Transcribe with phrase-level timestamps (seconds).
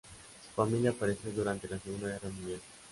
[0.43, 2.59] Su familia pereció durante la Segunda Guerra Mundial.